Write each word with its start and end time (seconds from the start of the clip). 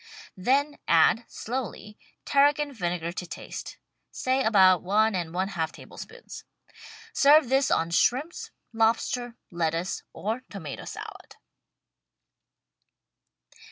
Then 0.35 0.79
add, 0.87 1.25
slowly. 1.27 1.99
Tarragon 2.25 2.73
vinegar 2.73 3.11
to 3.11 3.27
taste— 3.27 3.77
say 4.11 4.41
about 4.43 4.81
one 4.81 5.13
and 5.13 5.31
one 5.31 5.49
half 5.49 5.71
tablespoons. 5.71 6.43
Serve 7.13 7.49
this 7.49 7.69
on 7.69 7.91
shrimps, 7.91 8.49
lobster, 8.73 9.35
lettuce 9.51 10.01
or 10.11 10.41
tomato 10.49 10.85
salad. 10.85 11.35